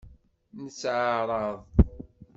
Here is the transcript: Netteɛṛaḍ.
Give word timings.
Netteɛṛaḍ. 0.61 1.59